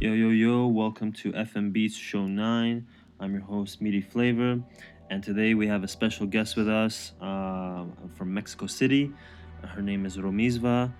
[0.00, 2.86] Yo, yo, yo, welcome to FM Beats Show 9.
[3.20, 4.58] I'm your host, Meaty Flavor,
[5.10, 7.84] and today we have a special guest with us uh,
[8.14, 9.12] from Mexico City.
[9.62, 10.90] Her name is Romizva.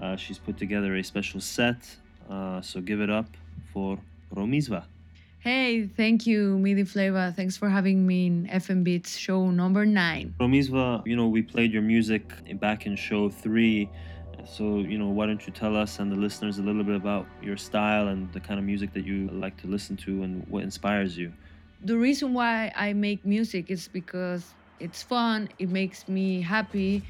[0.00, 1.94] Uh, she's put together a special set,
[2.30, 3.28] uh, so give it up
[3.70, 3.98] for
[4.34, 4.84] Romizva.
[5.40, 7.34] Hey, thank you, Midi Flavor.
[7.36, 10.34] Thanks for having me in FM Beats show number nine.
[10.40, 13.90] Romizva, you know, we played your music back in show three.
[14.44, 17.26] So, you know, why don't you tell us and the listeners a little bit about
[17.42, 20.62] your style and the kind of music that you like to listen to and what
[20.62, 21.32] inspires you?
[21.84, 27.02] The reason why I make music is because it's fun, it makes me happy,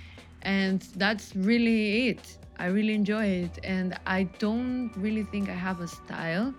[0.42, 2.38] and that's really it.
[2.58, 6.52] I really enjoy it, and I don't really think I have a style.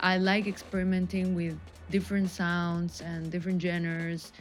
[0.00, 1.58] I like experimenting with
[1.90, 4.32] different sounds and different genres,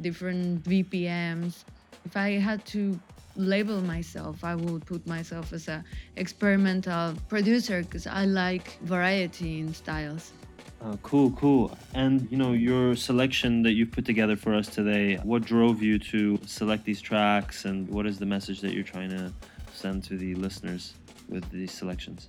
[0.00, 1.64] different BPMs.
[2.04, 2.98] If I had to
[3.38, 5.84] label myself, I would put myself as a
[6.16, 10.32] experimental producer because I like variety in styles.
[10.80, 11.76] Uh, cool, cool.
[11.94, 15.98] And you know, your selection that you've put together for us today, what drove you
[15.98, 19.32] to select these tracks and what is the message that you're trying to
[19.72, 20.94] send to the listeners
[21.28, 22.28] with these selections?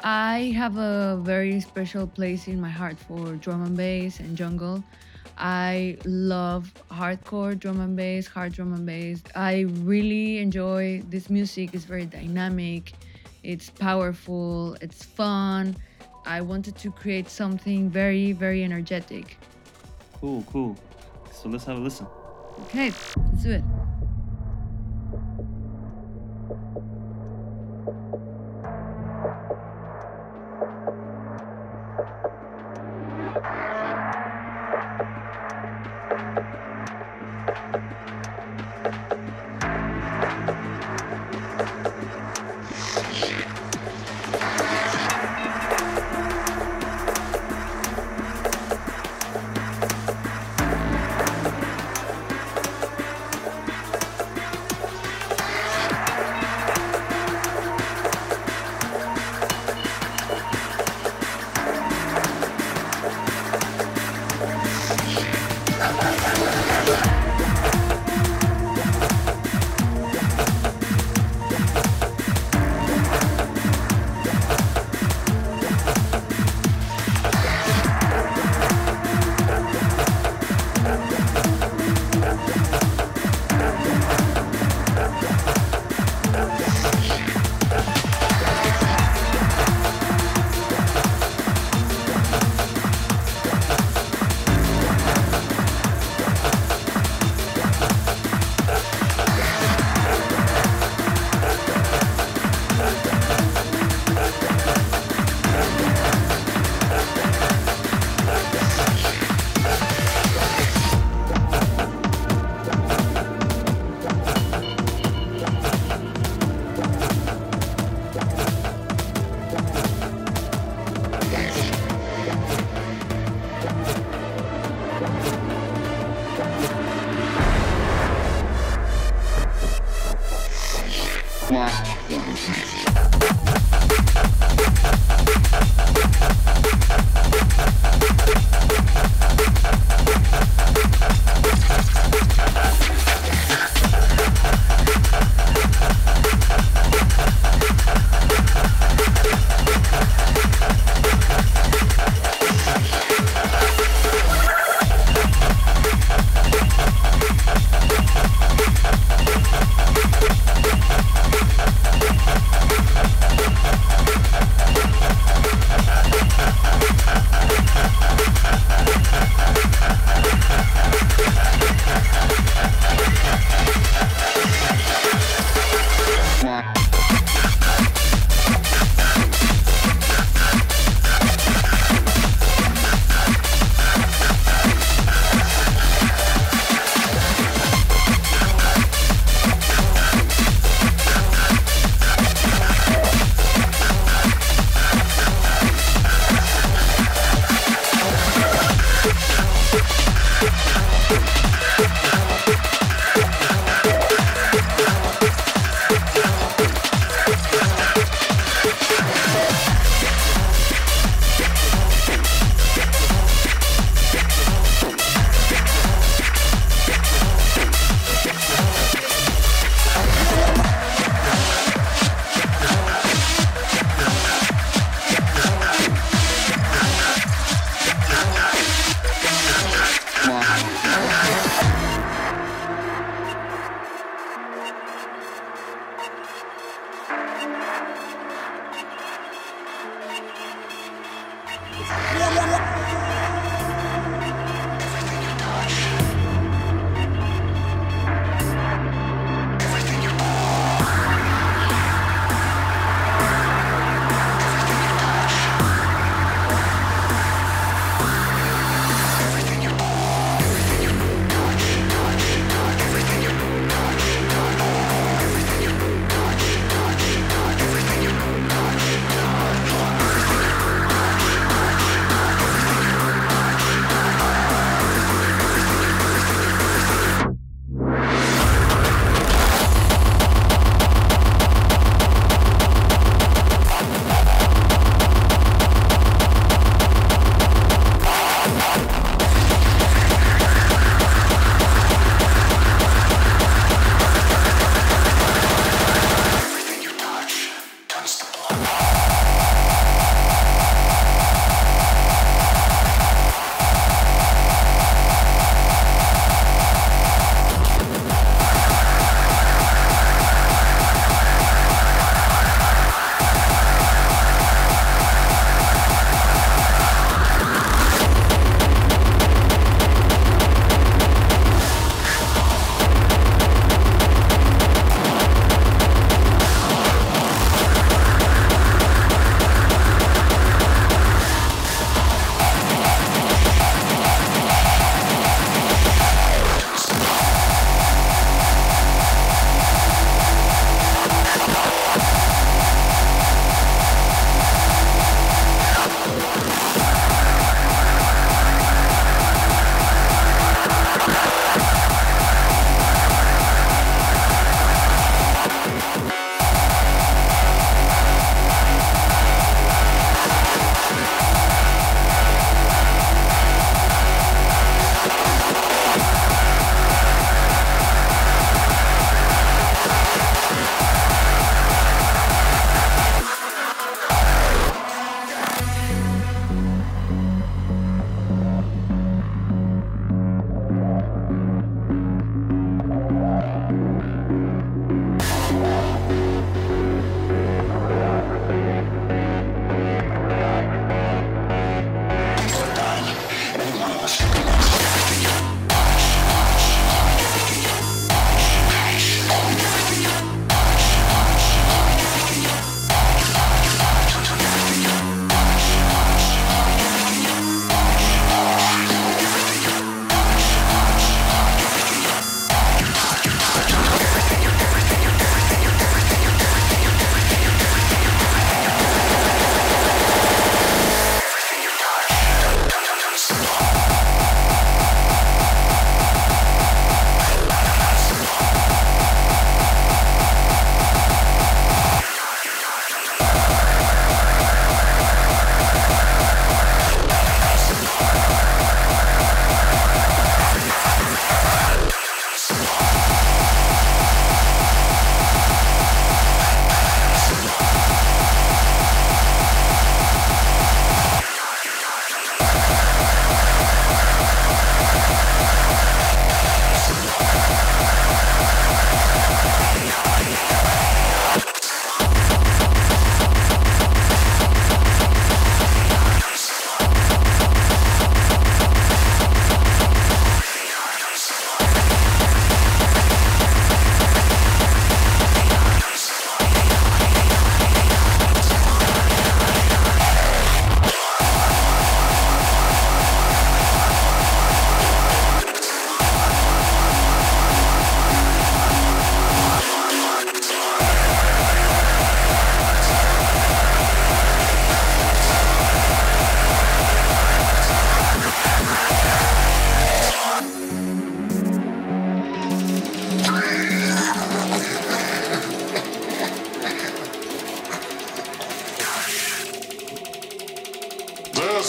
[0.00, 4.84] I have a very special place in my heart for drum and bass and jungle.
[5.38, 9.22] I love hardcore drum and bass, hard drum and bass.
[9.34, 11.74] I really enjoy this music.
[11.74, 12.92] It's very dynamic,
[13.42, 15.76] it's powerful, it's fun.
[16.24, 19.36] I wanted to create something very, very energetic.
[20.14, 20.76] Cool, cool.
[21.32, 22.06] So let's have a listen.
[22.64, 23.64] Okay, let's do it.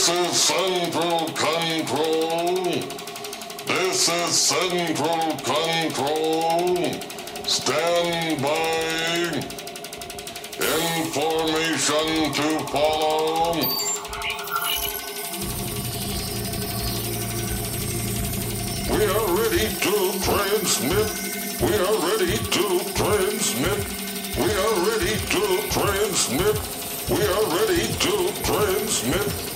[0.08, 2.64] This is Central Control.
[3.66, 6.94] This is Central Control.
[7.44, 9.44] Stand by.
[10.96, 13.56] Information to follow.
[18.90, 21.10] We are ready to transmit.
[21.60, 23.80] We are ready to transmit.
[24.38, 26.56] We are ready to transmit.
[27.10, 28.14] We are ready to
[28.46, 29.47] transmit.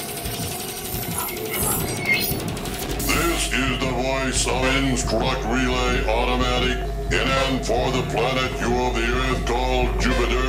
[3.53, 6.77] Is the voice of Instruct Relay Automatic
[7.11, 10.47] in and for the planet you of the Earth called Jupiter.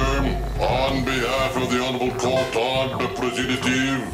[0.63, 4.07] On behalf of the Honorable Court Representative,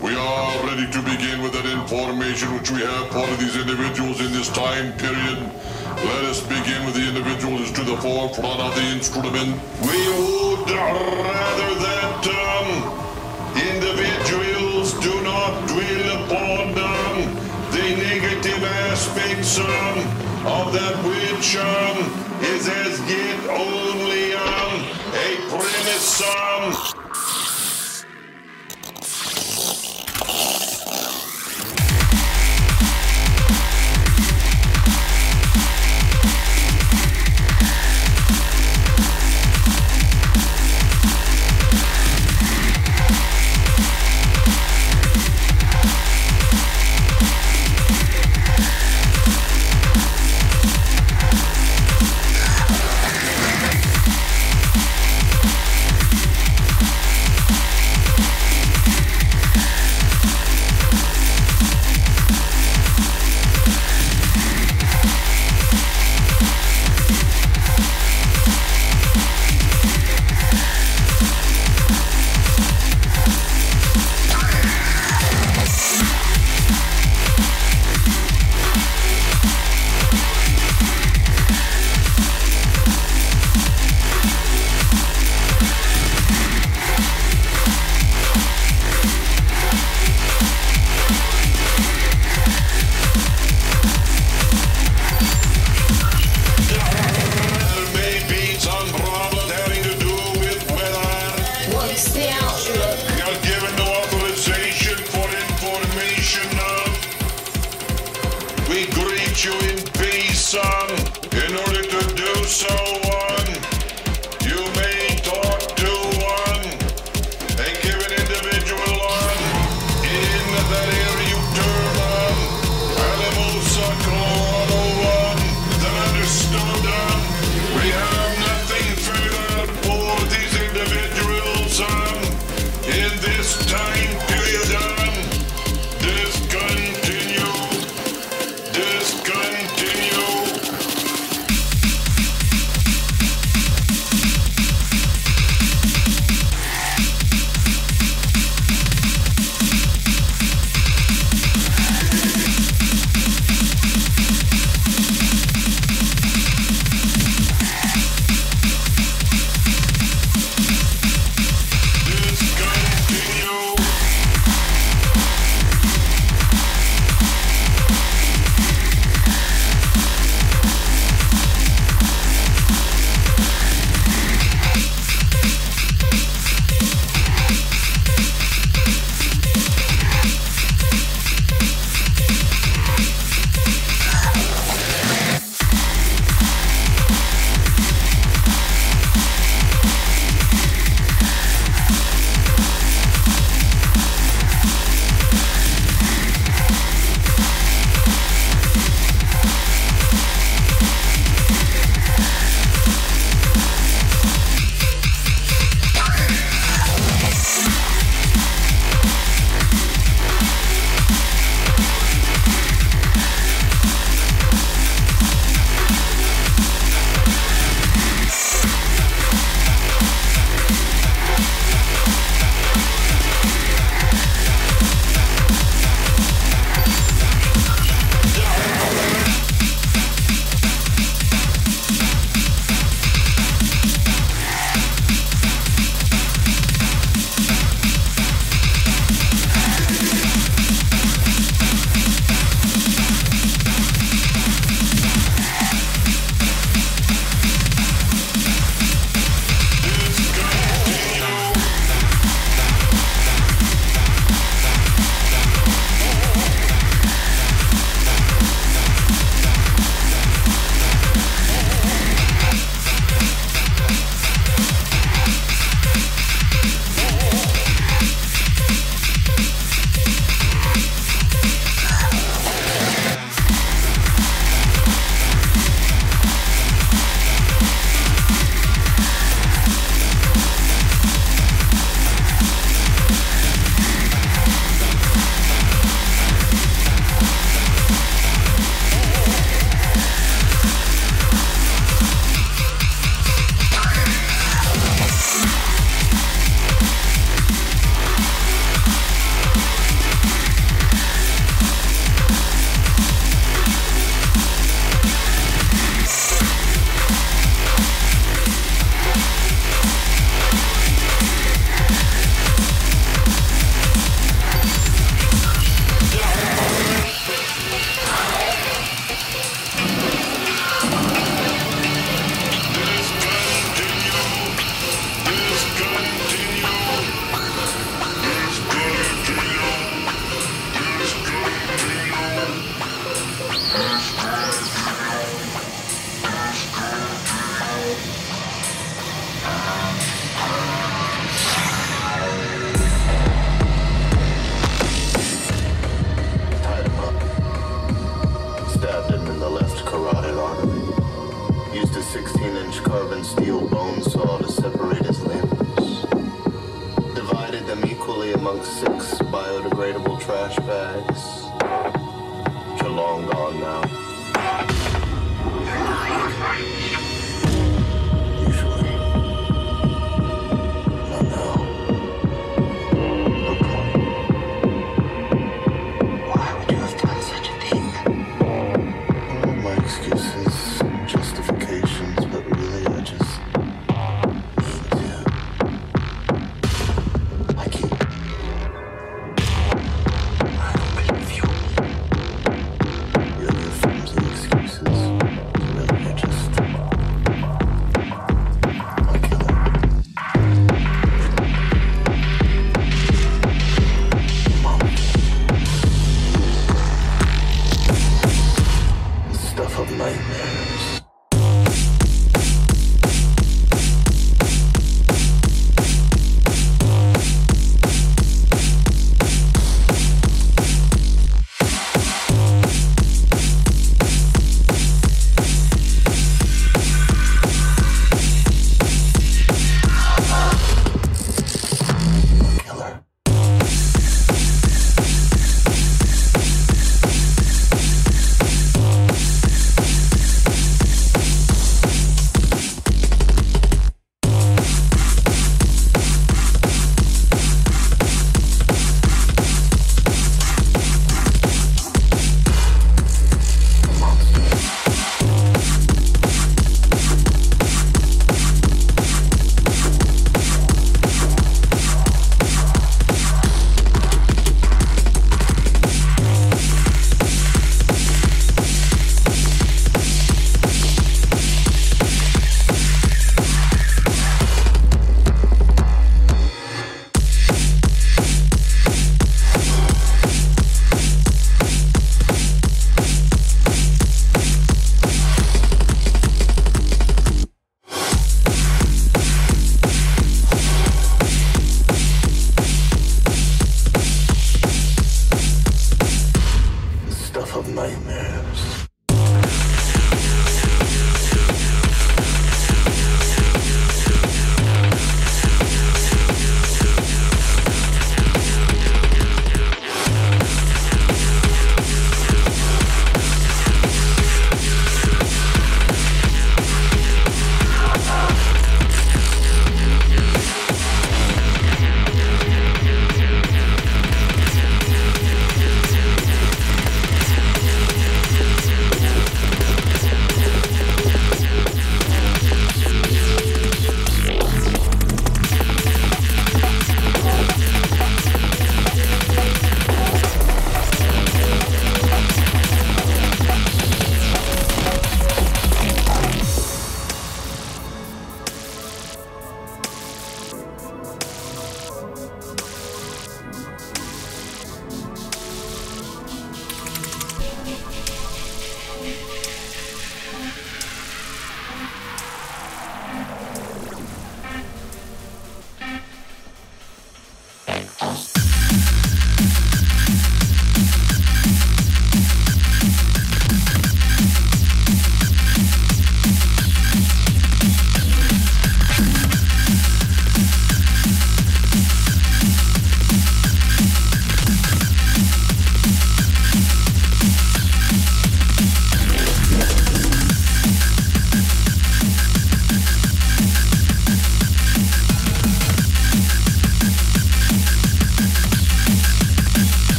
[0.00, 4.32] we are ready to begin with that information which we have for these individuals in
[4.32, 5.38] this time period.
[5.84, 9.60] Let us begin with the individual who's to the forefront of the instrument.
[9.82, 11.99] We would rather that
[19.32, 21.98] of that which um,
[22.42, 24.82] is as yet only um,
[25.14, 26.20] a premise.
[26.20, 27.09] Um,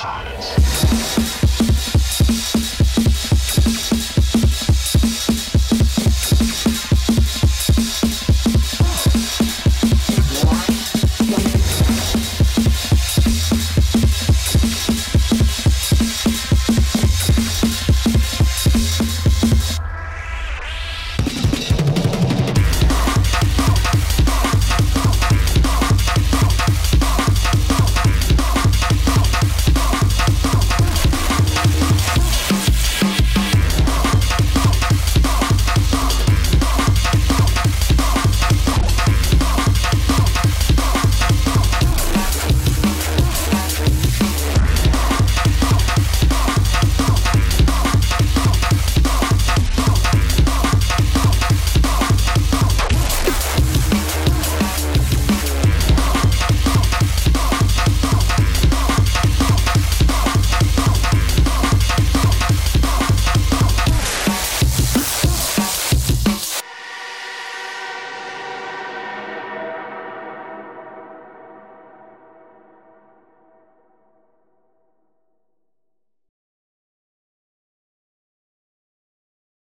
[0.00, 0.49] silence.